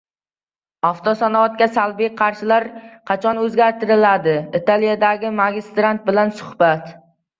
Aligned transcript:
Avtosanoatga 0.87 1.67
salbiy 1.75 2.09
qarashlar 2.23 2.65
qachon 3.11 3.41
o‘zgaradi? 3.43 4.33
Italiyadagi 4.61 5.35
magistrant 5.45 6.05
bilan 6.09 6.35
suhbat 6.41 6.95